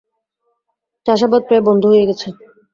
[1.05, 2.27] চাষাবাদ প্রায় বন্ধ হয়ে গেছে।